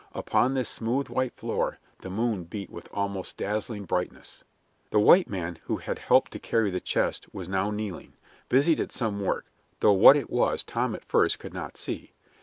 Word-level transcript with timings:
Upon 0.15 0.55
this 0.55 0.67
smooth, 0.67 1.09
white 1.09 1.35
floor 1.35 1.77
the 1.99 2.09
moon 2.09 2.45
beat 2.45 2.71
with 2.71 2.89
almost 2.91 3.37
dazzling 3.37 3.85
brightness. 3.85 4.43
The 4.89 4.97
white 4.97 5.29
man 5.29 5.59
who 5.65 5.77
had 5.77 5.99
helped 5.99 6.31
to 6.31 6.39
carry 6.39 6.71
the 6.71 6.79
chest 6.79 7.31
was 7.31 7.47
now 7.47 7.69
kneeling, 7.69 8.13
busied 8.49 8.79
at 8.79 8.91
some 8.91 9.19
work, 9.19 9.51
though 9.79 9.93
what 9.93 10.17
it 10.17 10.31
was 10.31 10.63
Tom 10.63 10.95
at 10.95 11.05
first 11.05 11.37
could 11.37 11.53
not 11.53 11.77
see. 11.77 12.13